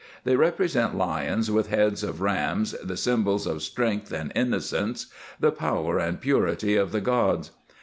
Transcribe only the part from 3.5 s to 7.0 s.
strength and innocence, the power and purity of